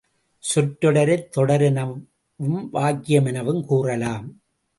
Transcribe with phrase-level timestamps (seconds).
[0.43, 4.27] சொற்றொடரைத் தொடர் எனவும் வாக்கியம் எனவும் கூறலாம்.